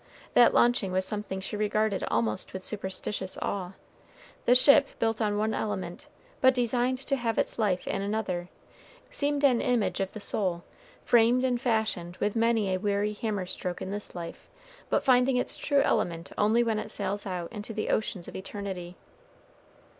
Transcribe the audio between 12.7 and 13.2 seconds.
a weary